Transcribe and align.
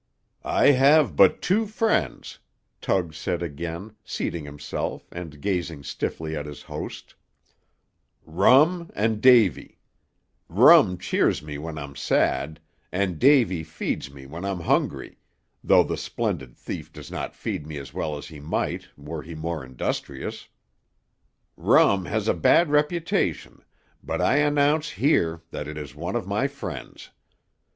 "I 0.55 0.69
have 0.71 1.15
but 1.15 1.43
two 1.43 1.67
friends," 1.67 2.39
Tug 2.81 3.13
said 3.13 3.43
again, 3.43 3.95
seating 4.03 4.45
himself, 4.45 5.05
and 5.11 5.39
gazing 5.39 5.83
stiffly 5.83 6.35
at 6.35 6.47
his 6.47 6.63
host, 6.63 7.13
"Rum 8.25 8.89
and 8.95 9.21
Davy; 9.21 9.77
rum 10.49 10.97
cheers 10.97 11.43
me 11.43 11.59
when 11.59 11.77
I'm 11.77 11.95
sad, 11.95 12.59
and 12.91 13.19
Davy 13.19 13.63
feeds 13.63 14.11
me 14.11 14.25
when 14.25 14.43
I'm 14.43 14.61
hungry, 14.61 15.19
though 15.63 15.83
the 15.83 15.97
splendid 15.97 16.57
thief 16.57 16.91
does 16.91 17.11
not 17.11 17.35
feed 17.35 17.67
me 17.67 17.77
as 17.77 17.93
well 17.93 18.17
as 18.17 18.25
he 18.29 18.39
might 18.39 18.87
were 18.97 19.21
he 19.21 19.35
more 19.35 19.63
industrious. 19.63 20.47
Rum 21.55 22.05
has 22.05 22.27
a 22.27 22.33
bad 22.33 22.71
reputation, 22.71 23.63
but 24.03 24.19
I 24.19 24.37
announce 24.37 24.89
here 24.89 25.43
that 25.51 25.67
it 25.67 25.77
is 25.77 25.93
one 25.93 26.15
of 26.15 26.25
my 26.25 26.47
friends. 26.47 27.11